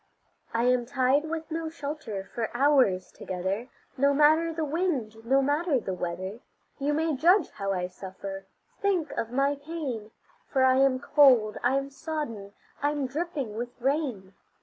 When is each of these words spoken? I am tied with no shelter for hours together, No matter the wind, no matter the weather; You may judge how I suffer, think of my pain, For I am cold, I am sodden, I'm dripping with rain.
I 0.51 0.63
am 0.63 0.87
tied 0.87 1.25
with 1.29 1.51
no 1.51 1.69
shelter 1.69 2.23
for 2.33 2.49
hours 2.57 3.11
together, 3.11 3.69
No 3.97 4.15
matter 4.15 4.51
the 4.51 4.65
wind, 4.65 5.17
no 5.23 5.43
matter 5.43 5.79
the 5.79 5.93
weather; 5.93 6.39
You 6.79 6.91
may 6.91 7.15
judge 7.15 7.51
how 7.51 7.71
I 7.71 7.85
suffer, 7.85 8.45
think 8.81 9.11
of 9.11 9.29
my 9.29 9.57
pain, 9.57 10.09
For 10.47 10.63
I 10.63 10.77
am 10.77 10.97
cold, 10.99 11.59
I 11.61 11.75
am 11.77 11.91
sodden, 11.91 12.53
I'm 12.81 13.05
dripping 13.05 13.53
with 13.55 13.79
rain. 13.79 14.33